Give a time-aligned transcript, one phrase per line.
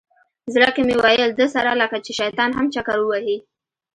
[0.53, 3.37] زړه کې مې ویل ده سره لکه چې شیطان هم چکر ووهي.